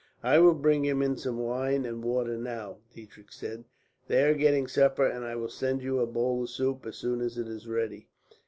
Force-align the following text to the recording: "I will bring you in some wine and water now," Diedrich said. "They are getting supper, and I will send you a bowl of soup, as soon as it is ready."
"I 0.23 0.39
will 0.39 0.55
bring 0.55 0.85
you 0.85 0.99
in 1.03 1.15
some 1.15 1.37
wine 1.37 1.85
and 1.85 2.03
water 2.03 2.35
now," 2.35 2.77
Diedrich 2.91 3.31
said. 3.31 3.65
"They 4.07 4.23
are 4.23 4.33
getting 4.33 4.65
supper, 4.65 5.05
and 5.05 5.23
I 5.23 5.35
will 5.35 5.47
send 5.47 5.83
you 5.83 5.99
a 5.99 6.07
bowl 6.07 6.41
of 6.41 6.49
soup, 6.49 6.87
as 6.87 6.97
soon 6.97 7.21
as 7.21 7.37
it 7.37 7.47
is 7.47 7.67
ready." 7.67 8.07